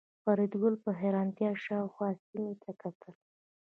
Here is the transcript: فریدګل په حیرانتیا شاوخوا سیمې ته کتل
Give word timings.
فریدګل 0.23 0.75
په 0.83 0.89
حیرانتیا 0.99 1.51
شاوخوا 1.63 2.09
سیمې 2.25 2.53
ته 2.61 2.71
کتل 2.81 3.13